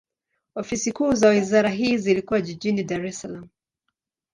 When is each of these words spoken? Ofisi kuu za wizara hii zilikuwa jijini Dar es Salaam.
Ofisi 0.55 0.91
kuu 0.91 1.13
za 1.15 1.29
wizara 1.29 1.69
hii 1.69 1.97
zilikuwa 1.97 2.41
jijini 2.41 2.83
Dar 2.83 3.05
es 3.05 3.21
Salaam. 3.21 3.47